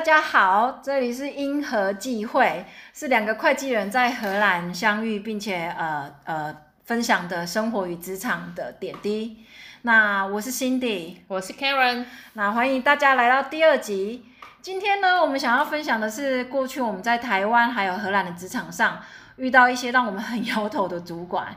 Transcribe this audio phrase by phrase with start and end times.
[0.00, 9.44] 大家好，这里是因何际会，是两个会计人在荷兰相遇，并且呃呃分享的生活与职场的点滴。
[9.82, 14.24] 那我是 Cindy，我是 Karen，那欢迎大家来到第二集。
[14.62, 19.02] 今天呢，我们想要分享的是过去我们在台湾还有荷兰的职场上
[19.36, 21.54] 遇到一些让我们很摇头的主管。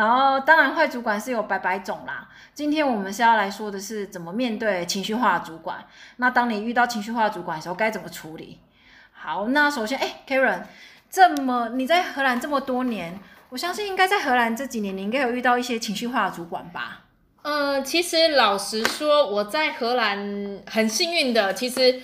[0.00, 2.26] 然后，当然，坏主管是有百百种啦。
[2.54, 5.84] 今天我们是要来说的是怎么面对情绪化的主管。
[6.16, 8.58] 那当你遇到情绪化的主管的时候，该怎么处理？
[9.12, 10.62] 好，那首先，哎，Karen，
[11.10, 17.02] 这么你在荷兰这么多年，我相信应该在荷兰这几年，你应该有遇到一些情绪化的主管吧？
[17.42, 22.00] 嗯，其实老实说，我在荷兰很幸运的，其实。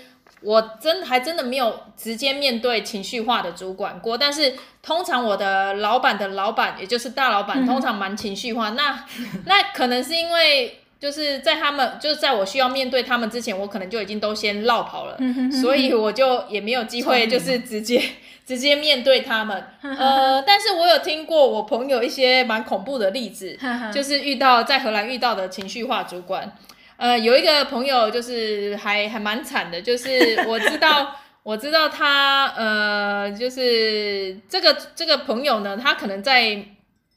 [0.46, 8.70] 我真还真的没有直接面对情绪化的主管过，但是通常我的老板的老板，也就是大老板，通常蛮情绪化。
[8.70, 9.04] 那
[9.44, 15.16] 那可能是因为就是在他们就是在我需要面对他们之前，我可能就已经都先绕跑了，
[15.50, 18.00] 所以我就也没有机会就是直接
[18.46, 19.64] 直接面对他们。
[19.82, 23.58] 呃，但是我有听过我朋友一些蛮恐怖的例子，
[23.92, 26.52] 就是遇到在荷兰遇到的情绪化主管。
[26.96, 36.64] 呃，有一个朋友就是还还蛮惨的，就是我知道 我知道他呃，就是这个这个朋友呢，他可能在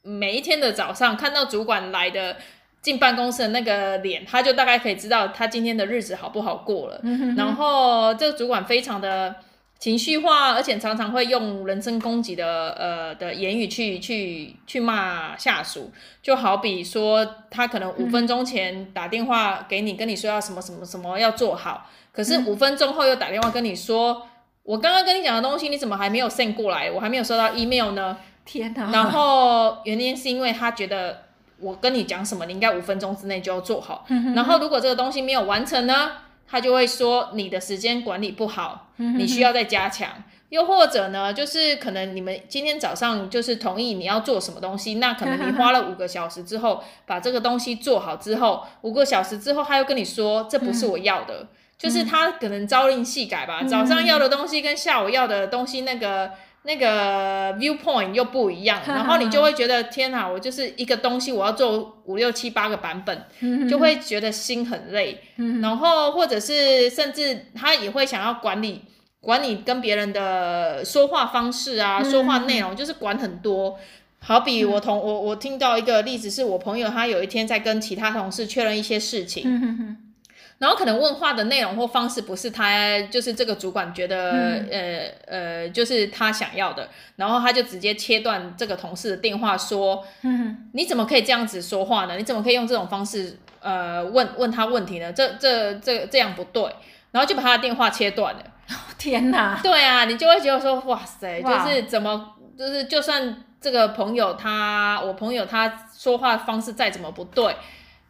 [0.04, 2.38] 每一天的早上看到主管来的
[2.82, 7.02] 进办公室的那个脸，他就大概可以知道他今天的日子好不好过了。
[7.36, 9.36] 然后这个主管非常的。
[9.80, 15.90] 情绪化，而且常常会用人身攻击的呃的言语去去去骂下属，
[16.22, 24.28] 就好比说他可能五分钟前打电话给你，跟你说要什么什么什么要做好，可是五分钟后又打电话跟你说，
[24.64, 26.92] 我刚刚跟你讲的东西你怎么还没有 send 过来？
[26.92, 28.18] 我还没有收到 email 呢。
[28.44, 28.92] 天哪！
[28.92, 31.24] 然后原因是因为他觉得
[31.60, 34.06] 我跟你讲什么，你应该五分钟之内就要做好。
[34.36, 36.12] 然后如果这个东西没有完成呢？
[36.50, 40.10] 他就会说你的时间管理不好，你需要再加强。
[40.50, 51.48] 又或者呢，就是可能你们今天早上就是同意你要做什么东西，那可能你花了五个小时之后把这个东西做好之后，五个小时之后他又跟你说这不是我要的，
[51.78, 56.32] 就是他可能朝令夕改吧，早上要的东西跟下午要的东西那个。
[56.64, 63.26] 那个 viewpoint 又不一样，然后你就会觉得 天哪，我就是一个东西，我要做五六七八个版本，
[63.70, 65.22] 就会觉得心很累。
[65.62, 68.82] 然后或者是甚至他也会想要管理
[69.22, 73.78] 管理跟别人的说话方式啊，说话内容就是管很多。
[74.22, 79.44] 好比我同我我听到一个例子，是我朋友他有一天在跟其他同事确认一些事情。
[80.60, 92.18] 然后可能问话的内容或方式不是他，就是这个主管觉得，嗯、呃呃，就是他想要的，然后他就直接切断这个同事的电话，说，嗯，你怎么可以这样子说话呢？
[92.18, 95.14] 你怎么可以用这种方式，呃，问问他问题呢？
[95.14, 96.62] 这这这这样不对，
[97.12, 98.44] 然后就把他的电话切断了。
[98.98, 99.58] 天哪！
[99.64, 107.56] 对啊，你就会觉得说，哇塞，就是怎么，就是就算这个朋友他，我朋友他说话方式再怎么不对，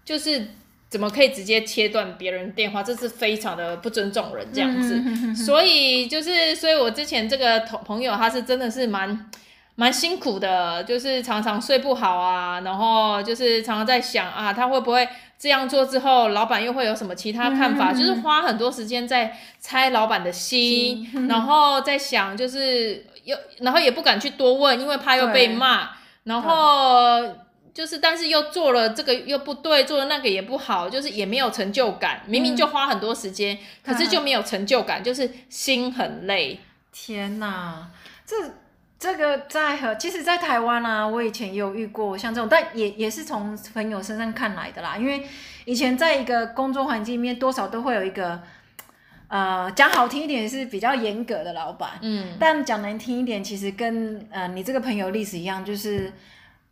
[0.04, 0.48] 就是。
[0.90, 2.82] 怎么可以直接切断别人电话？
[2.82, 5.36] 这是非常的不尊重人这样子。
[5.36, 9.30] 所以就是，所以我之前这个同朋友他是真的是蛮
[9.76, 15.08] 蛮辛苦的，就是常常睡不好啊，然后就是常常在想啊，他会不会
[15.38, 17.94] 这样做之后，老板又会有什么其他看法？
[17.94, 25.90] 就是花很多时间在猜老板的心，嗯、然后在想，就是又然后也不敢去多问，因为怕又被骂，
[26.24, 27.22] 然后。
[27.79, 32.22] 就是，但是又做了这个又不对，做了那个也不好，就是也没有成就感。
[32.25, 36.59] 明明就花很多时间，嗯、可是就没有成就感，就是心很累。
[36.91, 37.90] 天哪，
[38.25, 38.35] 这
[39.00, 44.97] 这个在和其实，在台湾啊，我以前也有遇过像这种，但也也是从朋友身上看来的啦。
[44.97, 45.25] 因为
[45.63, 48.41] 以前在一个工作环境里面，多少都会有一个，
[49.29, 56.11] 呃，讲好听一点是比较严格的老板，嗯，但讲难听一点，其实跟呃你这个朋友历史一样，就是。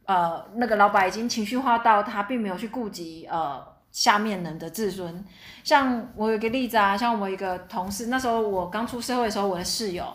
[0.07, 3.62] 呃，那个老板已经情绪化到他并没有去顾及呃
[3.92, 5.24] 下面人的自尊。
[5.65, 10.06] 像我有个例子啊，像我一个同事，那时候我刚出社会的时候，我的室友，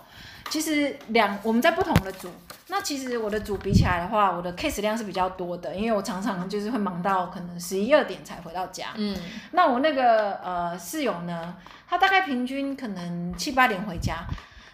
[0.49, 2.31] 其实两我们在不同的组，
[2.69, 8.87] 那其实我的组比起来的话，我的 case 量是比较多的，因为我常常就是会忙到可能十一二点才回到家。
[8.95, 9.15] 嗯，
[9.51, 11.55] 那我那个呃室友呢，
[11.87, 14.25] 他大概平均可能七八点回家，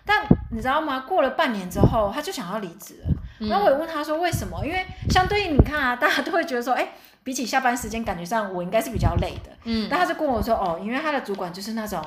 [0.04, 1.00] 但你知道吗？
[1.00, 3.17] 过了半年之后，他就想要离职了。
[3.38, 4.64] 然后我也问他说为什么？
[4.64, 6.88] 因为相对应你看啊，大家都会觉得说，哎，
[7.22, 9.50] 比起下班时间，感觉上我应该是比较累的。
[9.64, 12.02] 嗯，但他就跟我说，哦，因为他的主管就是那种，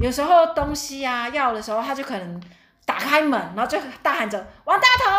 [0.00, 2.42] 有时候东西啊要的时候，他就可能
[2.84, 5.10] 打开门，然后就大喊着王大头，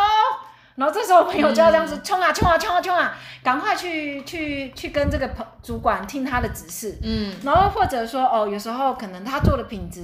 [0.75, 6.97] 然后这时候朋友就要这样子冲啊冲啊冲啊冲啊，赶快去去去跟这个朋主管听他的指示。
[7.03, 10.01] 嗯，然后或者说哦，有时候可能他做的品质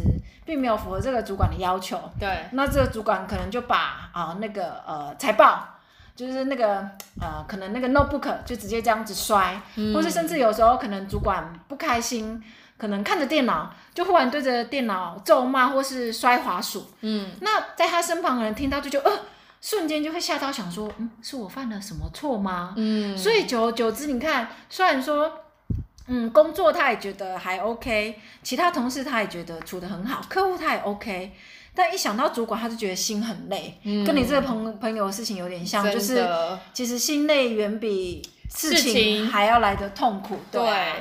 [0.50, 2.02] 并没有符合这个主管的要求。
[2.20, 5.78] 对，那这个主管可能就把啊那个呃财报，
[6.16, 6.80] 就是那个
[7.22, 12.44] 呃可能那个 notebook 就直接这样子摔，嗯、或是甚至有时候可能主管不开心，
[12.80, 16.92] 可能看着电脑就忽然对着电脑咒骂或是摔滑鼠。
[17.02, 19.12] 嗯，那在他身旁的人听到就就呃。
[19.62, 22.74] 瞬间就会吓到，想说，嗯，是我犯了什么错吗？
[22.78, 25.30] 嗯，所以久而久之，你看，虽然说，
[26.10, 31.32] 嗯，工作他也觉得还 OK，其他同事他也觉得处得很好，客户他也 OK，
[31.74, 36.28] 但一想到主管，他就觉得心很累，嗯，跟你这个朋朋友的事情有点像，就是
[36.74, 40.62] 其实心累远比事情还要来得痛苦，对。
[40.62, 40.94] 对，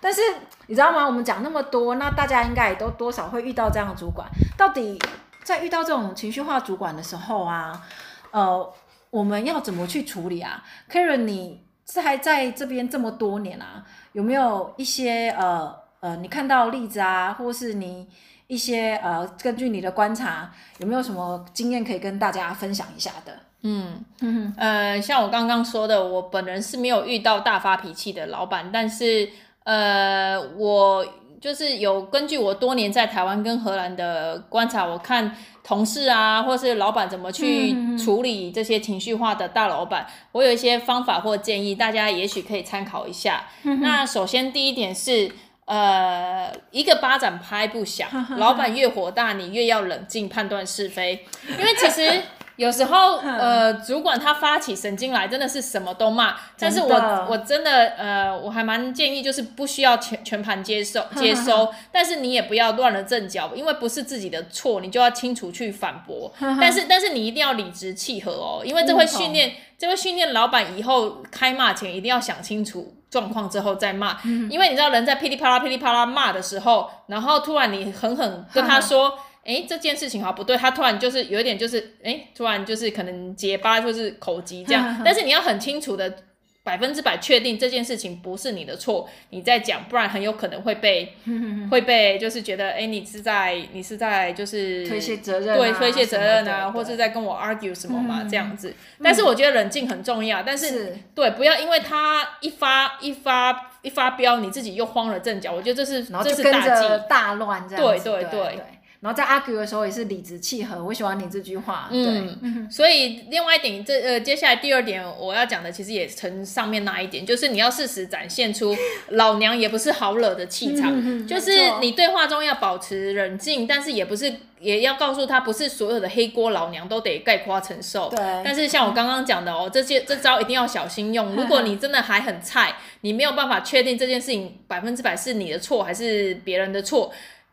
[0.00, 0.20] 但是
[0.66, 1.04] 你知道吗？
[1.04, 4.98] 我们讲那么多，那大家应该也都多少会遇到这样的主管，到底？
[5.42, 7.82] 在遇到这种情绪化主管的时候啊，
[8.30, 8.72] 呃，
[9.08, 18.08] 我们要怎么去处理啊？Karen，你在在这边这么多年啊，有没有一些呃呃，你看到例子啊，或是你
[18.46, 23.36] 一些呃，根据你的观察，有没有什么经验可以跟大家分享一下的？
[23.62, 29.28] 嗯嗯呃，像我刚刚说的，我本人是没有遇到大发脾气的老板，但是
[29.64, 31.04] 呃，我。
[31.40, 35.34] 就是有根据我多年在台湾跟荷兰的观察，我看
[35.64, 43.44] 同事啊，或是老板怎么去处理这些情绪化的大老板，我有一些方法或建议，大家也许可以参考一下。
[43.62, 45.30] 那首先第一点是，
[45.64, 52.22] 呃，一个巴掌拍不响，老板越火大，你越要冷静判断是非，因为其实。
[52.60, 56.36] 有时候，呃，主管他发起神经来，真的是什么都骂。
[56.58, 66.30] 但是我我真的，呃，我还蛮建议，就是不需要全全盘接受 接收，但是你也不要乱了阵脚，因为不是自己的错，你就要清楚去反驳。
[66.60, 74.18] 但是但是你一定要理直气和哦，因为这会训练，这会训练老板以后开骂前一定要想清楚状况之后再骂，
[74.50, 79.18] 因为你知道人在噼里啪啦噼里啪啦骂的时候，然后突然你狠狠跟他说。
[79.44, 86.14] 哎，这件事情好像不对，他突然就是有一点就是，哎，突然就是可能结巴或是口急这样， 但是你要很清楚的
[86.62, 91.14] 百分之百确定这件事情不是你的错，你再讲，不然很有可能会被
[91.70, 98.74] 会被就是觉得，哎，你是在你是在就是推卸责任，对，推卸责任啊，或是在跟我 argue 什么嘛这样子。
[99.02, 105.52] 但是我觉得冷静很重要，但是对，不要因为他一发一发一发飙，你自己又慌了阵脚。
[105.52, 108.60] 我觉得这是这是大忌大乱这样，对对对。
[109.00, 111.88] 然后在 argue 的时候也是理直气和，我喜欢你这句话。
[111.90, 111.98] 对，
[112.42, 118.76] 嗯，所以另外一点，这呃，接下来第二点我要讲的，其实也从上面那一点，就是你要适时展现出
[119.12, 121.50] 老娘也不是好惹的气场，嗯、就是
[121.80, 128.10] 你对话中要保持冷静，但是也不是也要告诉他，不是所有的黑锅老娘都得概括承受。
[128.10, 128.18] 对。
[128.44, 131.34] 但是像我刚刚讲的哦，这些这招一定要小心用。
[131.34, 137.10] 如果你真的还很菜，你没有办法确定这件事情百分之百是你的错还是别人的错。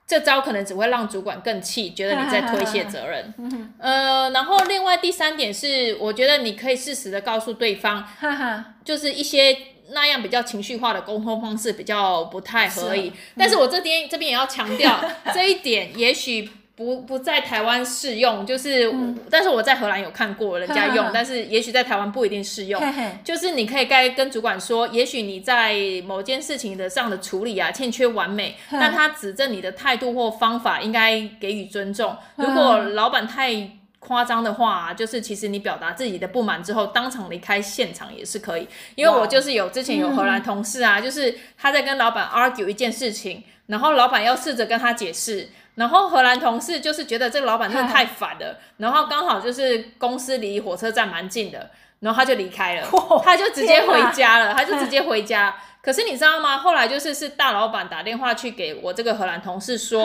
[0.07, 3.33] 这招可能只会让主管更气，觉得你在推卸责任。
[3.77, 8.07] 呃，然后另外第三点是，我觉得你可以适时的告诉对方，
[8.85, 9.57] 就是一些
[9.89, 13.11] 那样比较情绪化的沟通方式比较不太合理。
[13.37, 16.49] 但是我这边这边也要强调 这一点，也许。
[16.77, 22.79] 不不在台湾适用，就是，嗯、但是我在荷兰有看过人家用，呵呵，但是也许在台湾不一定适用。
[22.79, 25.73] 嘿嘿，就是你可以该跟主管说，也许你在
[26.05, 32.15] 某件事情的上的处理啊欠缺完美，呵但他指正你的态度或方法应该给予尊重。
[32.35, 38.67] 如果老板太夸张的话，啊，就是其实你表达自己的不满之后，当场离开现场也是可以。
[38.93, 45.49] 因为我就是有之前有荷兰同事啊，嗯、就是他在跟老板 argue 一件事情，然后老板要试着跟他解释。
[45.77, 51.69] 然后荷兰同事就是觉得这个老板真的太烦了， 然后刚好就是公司离火车站蛮近的，
[51.99, 55.55] 然后他就离开了， 哦、他就直接回家了，他就直接回家。
[55.79, 56.57] 可是你知道吗？
[56.57, 60.03] 后来就是是大老板打电话去给我这个荷兰同事说，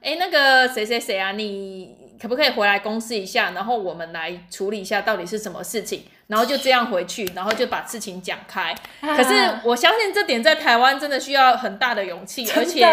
[0.00, 6.04] 哎，那个谁谁谁啊，你可不可以回来公司一下，然后我们来处理一下到底是什么事情。
[6.26, 8.74] 然后就这样回去，然后就把事情讲开。
[9.00, 12.86] 可是我相信这点在台湾真的需要很大的勇气，而且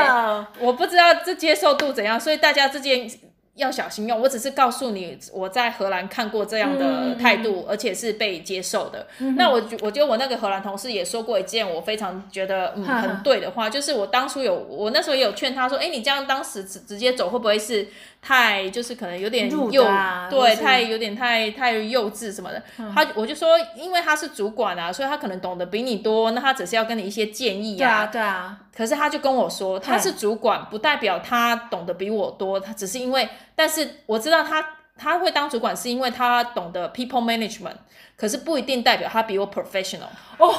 [0.59, 3.09] 我不知道这接受度怎样，所以大家之间。
[3.55, 9.05] 要小心用，我只是告诉你，我在荷兰看过这样的态度，嗯、而且是被接受的。
[9.19, 17.87] 嗯、那我我觉得我那个荷兰同事也说过一件我非常觉得嗯很对的话，就是我当初有我那时候也有劝他说，哎，你这样当时直直接走会不会是
[18.21, 22.63] 太就是可能有点幼、啊、对，太有点太太幼稚什么的。
[22.79, 27.77] 嗯、他我就说，因为他是主管啊，所以他可能懂得比你多，那他只是要跟你一些建议啊。
[27.77, 28.57] 对啊，对啊。
[28.75, 34.65] 可是他就跟我说，他是主管，不代表他懂得比我多，他只是因为，但是我知道他
[34.97, 37.75] 他会当主管是因为他懂得 people management，
[38.15, 40.07] 可是不一定代表他比我 professional。
[40.37, 40.53] 哦，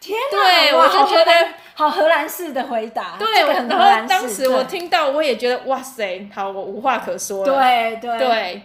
[0.00, 0.38] 天哪！
[0.38, 1.32] 对，我就觉得
[1.74, 3.16] 好荷兰式的回答。
[3.18, 4.08] 对，这个、很荷兰式。
[4.08, 7.54] 当时我听到，我也觉得哇塞，好，我无话可说了。
[7.54, 8.62] 对对对。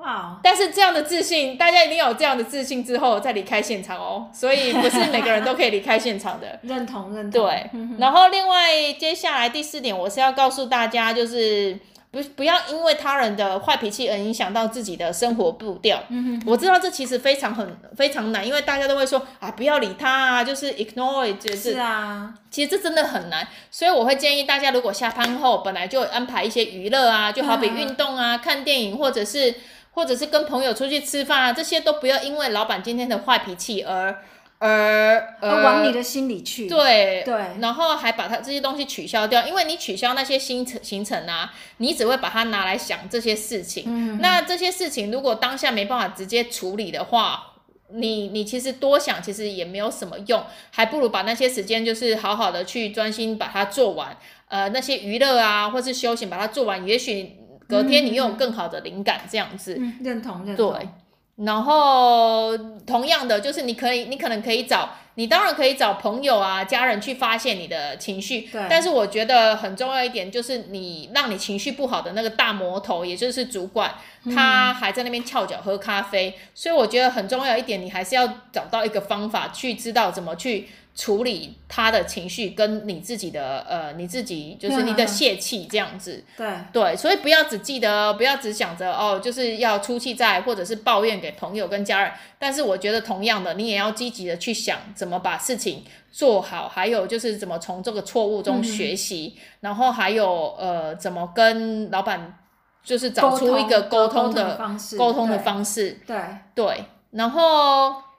[0.00, 0.38] 哇！
[0.42, 4.28] 但是这样的自信，大家一定有这样的自信之后再离开现场哦。
[4.32, 6.58] 所以不是每个人都可以离开现场的。
[6.64, 7.42] 认同认同。
[7.42, 7.70] 对。
[7.98, 11.78] 然后另外接下来第四点，我是要告诉大家，就是
[12.10, 16.02] 不不要因为他人的坏脾气而影响到自己的生活步调。
[16.08, 16.42] 嗯哼。
[16.46, 21.72] 我知道这其实非常很非常难，因为大家都会说啊，不要理他啊，就是 ignore，就是。
[21.72, 22.32] 是啊。
[22.50, 29.54] 其实这真的很难，所以我会建议大家，如果下班后本来就安排一些娱乐啊，就好比运动啊、看电影或者是。
[29.92, 34.22] 或者是跟朋友出去吃饭啊，这些都不要因为老板今天的坏脾气而
[34.58, 36.68] 而而往你的心里去。
[36.68, 43.84] 对对，然后还把它这些东西取消掉，因为你取消那些行程行程啊，你只会把它拿来想这些事情。
[43.86, 44.18] 嗯。
[44.20, 47.54] 那这些事情如果当下没办法直接处理的话，
[47.92, 54.16] 你你其实多想其实也没有什么用，还不如把那些时间就是好好的去专心把它做完。
[54.48, 57.36] 呃，那些娱乐啊，或是休闲把它做完，也许。
[57.70, 60.72] 隔天你又有更好的灵感，这样子，嗯，认同认同。
[60.72, 60.88] 对，
[61.36, 68.42] 然后同样的就是你可以，你可能可以找，你当然可以找朋友啊、家人去发泄你的情绪。
[68.42, 68.66] 对。
[68.68, 73.94] 但是我觉得很重要一点就是，你让你情绪不好的那个大魔头，也就是主管，
[74.34, 76.30] 他还在那边翘脚喝咖啡。
[76.30, 76.40] 嗯。
[76.54, 80.68] 所以我觉得很重要一点，你还是要找到一个方法去知道怎么去。
[80.92, 86.22] 处理他的情绪，跟你自己的呃，你自己就是你的泄气这样子。
[86.36, 92.12] 对对，所以不要只记得，不要只想着哦，就是要出气在，或者是抱怨给朋友跟家人。
[92.38, 102.38] 但是我觉得同样的，你也要积极的去想怎么把事情做好，还有就是怎么从这个错误中学习，嗯、然后还有呃，怎么跟老板
[102.84, 104.58] 就是找出一个沟通的
[104.98, 105.98] 沟通的方式。
[106.06, 106.18] 对
[106.54, 108.09] 对，然后。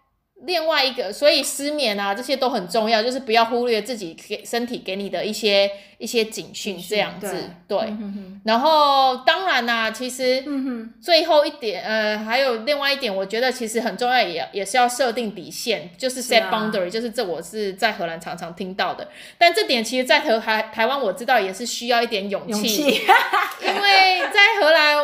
[0.45, 7.27] 另外一个，所以失眠啊，这些都很重要，就是不要忽略自己给身体给你的一些一些警讯，这样子，
[7.67, 7.77] 对。
[7.79, 7.87] 对。
[7.89, 10.43] 嗯、然后当然啦、啊，其实
[11.01, 19.07] 最后一点，呃，还有另外一点，我觉得其实很重要也，也也是要设定底线，就是 set boundary，、啊、就是这我是在荷兰常常听到的。
[19.37, 23.01] 但这点其实，在台台台湾我知道也是需要一点勇气，勇气。
[23.61, 24.20] 因为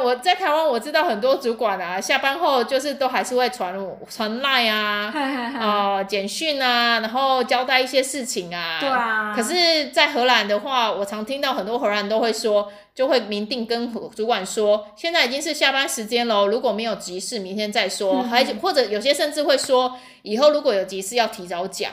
[0.08, 3.78] 我在台湾我知道很多主管啊，下班后就是都还是会传
[4.10, 5.14] 传 line 啊。
[5.60, 8.78] 啊，简讯啊，然后交代一些事情啊。
[8.80, 9.34] 对啊。
[9.36, 18.24] 可是，在荷兰的话，我常听到很多荷兰都会说，就会明定跟主管说，现在已经是下班时间了，如果没有急事，明天再说。
[18.32, 21.92] 还或者有些甚至会说，以后如果有急事要提早讲。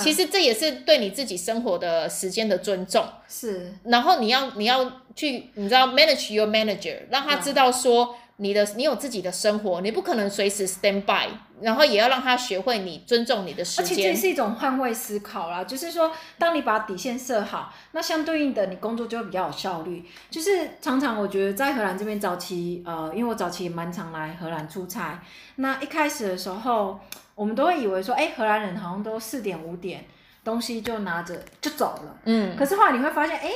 [0.00, 3.04] 其实这也是对你自己生活的时间的尊重。
[3.28, 3.72] 是。
[3.84, 8.16] 然后你要你要去，你知道 manage your manager，让他知道说。
[8.36, 11.28] 你的你有自己的生活，你不可能随时 stand by，
[11.60, 13.84] 然后也要让他学会你尊重你的时间。
[13.84, 20.04] 而且这是一种换位思考啦，就是说，当你把底线设好，那相对应的你工作就会比较有效率。
[20.28, 25.22] 就是常常我觉得在荷兰这边早期，呃，因为我早期也蛮常来荷兰出差，
[25.56, 26.98] 那一开始的时候，
[27.42, 30.04] 我们都会以为说，哎，荷兰人好像都四点五点
[30.44, 33.50] 东西就拿着就走了，嗯，可是后来你会发现，哎。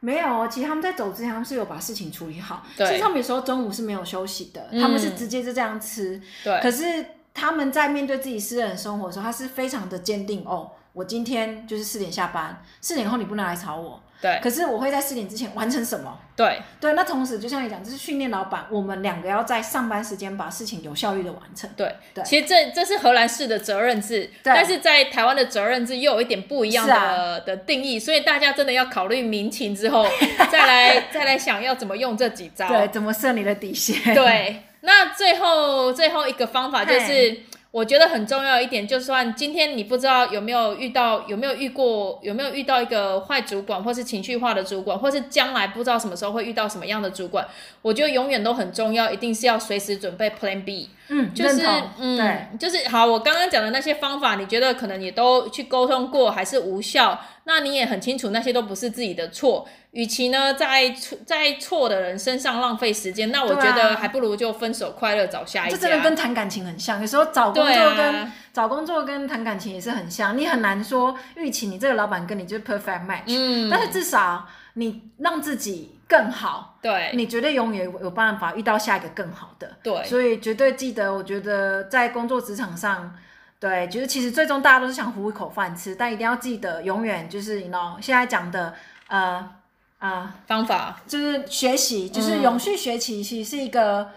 [0.00, 2.64] 没有哦，其实他们在走之前，他们是有把事情处理好。
[2.76, 2.86] 对。
[2.86, 6.22] 其实他们有时候中午是没有休息的，嗯、他们是直接就这样吃。
[6.44, 6.60] 对。
[6.60, 7.04] 可是
[7.34, 10.70] 他们在面对自己私人生活的时候，他是非常的坚定哦。
[10.92, 14.00] 我今天就是四点下班，四点后你不能来吵我。
[14.20, 16.18] 对，可是我会在四点之前完成什么？
[16.34, 21.68] 对对，那同时就像你讲，这是训练老板，我们两个要在上班时间把事情有效率的完成。
[21.76, 30.06] 对对，其实这这是荷兰式的责任制，但是在台湾的责任制又有一点不一样的、啊、的定义，所以大家真的要考虑民情之后，
[30.50, 34.14] 再来再来想要怎么用这几招，对，怎么设你的底线。
[34.14, 37.42] 对，那最后最后一个方法就是。
[37.70, 47.46] 我觉得很重要一点，就算今天你不知道有没有遇到，有没有遇过，有没有遇到一个坏主管，或是情绪化的主管，或是将来不知道什么时候会遇到什么样的主管，
[47.82, 50.88] 我觉得永远都很重要，一定是要随时准备 Plan B。
[51.10, 51.66] 嗯，就是
[51.98, 53.06] 嗯，对，就是好。
[53.06, 57.18] 我刚刚讲的那些方法，你觉得可能也都去沟通过，还是无效？
[57.48, 59.66] 那你也很清楚，那些都不是自己的错。
[59.92, 65.74] 与其呢，在错在错的人身上浪费时间，那我觉得还不如就分手快乐，找下一个。
[65.74, 70.36] 这真的跟谈感情很像，有时候找工作跟、啊、找工作跟谈感情也是很像。
[70.36, 79.74] 你很难说预期你这个老板跟你就是 perfect match，嗯，但是至少你让自己更好，对，你绝对永远有办法遇到下一个更好的。
[79.82, 83.16] 对，所以绝对记得，我觉得在工作职场上。
[83.60, 88.72] 对，就是其实最终大家都是想糊一口饭吃，但一定要记得，永远就是你 know 现在讲的
[89.08, 89.50] 呃
[89.98, 94.10] 呃方法，就是学习，就是永续学习，其实是一个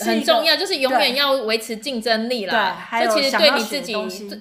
[0.00, 2.88] 很重要，就是永远要维持竞争力啦。
[2.90, 3.94] 对，这其实对你自己，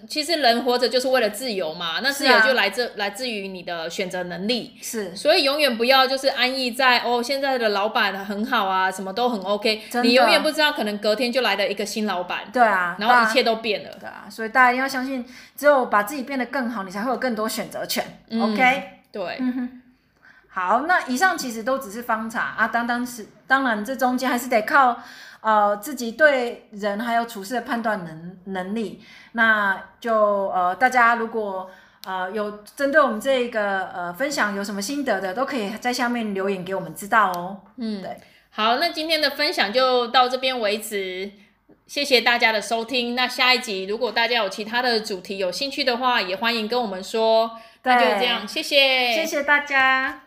[0.07, 1.99] 其实人活着就是为了自由嘛。
[2.01, 4.73] 那自由就来自、啊、来自于你的选择能力。
[4.81, 9.81] 是，所以永远不要就是安逸在哦，现在的老板很好啊，什么都很 OK。
[10.03, 12.43] 你永远不知道，可能隔天就来了一个新老板。
[12.53, 13.89] 对啊，然后一切都变了。
[13.99, 15.25] 对啊，所以大家一定要相信，
[15.57, 18.05] 只有把自己变得更好，你才会有更多选择权。
[18.29, 19.37] 嗯、OK，对。
[19.39, 19.81] 嗯哼。
[20.53, 25.01] 好，那以上其实都只是方法啊，当当时当然这中间还是得靠。
[25.43, 31.67] 呃，自己对人还有处事的判断能能力，那就呃，大家如果
[32.05, 37.59] 呃有针对我们这个呃分享有什么心得的，都可以在下面留言给我们知道哦。
[37.77, 38.17] 嗯，对，
[38.51, 41.31] 好，那今天的分享就到这边为止，
[41.87, 43.15] 谢谢大家的收听。
[43.15, 47.57] 那下一集如果大家有其他的主题有兴趣的话，也欢迎跟我们说。
[47.81, 50.21] 那就这样，谢谢，谢谢大家。